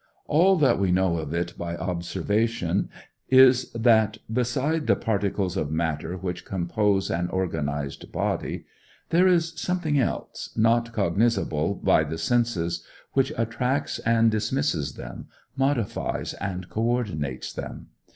All 0.25 0.55
that 0.55 0.79
we 0.79 0.91
know 0.91 1.17
of 1.17 1.31
it 1.31 1.55
by 1.59 1.77
observation 1.77 2.89
is 3.29 3.71
that, 3.73 4.17
beside 4.33 4.87
the 4.87 4.95
particles 4.95 5.55
of 5.55 5.69
matter 5.69 6.17
which 6.17 6.43
compose 6.43 7.11
an 7.11 7.29
organized 7.29 8.11
body, 8.11 8.65
there 9.11 9.27
is 9.27 9.53
something 9.57 9.99
else, 9.99 10.49
not 10.55 10.91
cognizable 10.91 11.75
by 11.75 12.03
the 12.03 12.17
senses, 12.17 12.83
which 13.13 13.31
attracts 13.37 13.99
and 13.99 14.31
dismisses 14.31 14.93
them, 14.95 15.27
modifies 15.55 16.33
and 16.33 16.67
coördinates 16.67 17.53
them. 17.53 17.89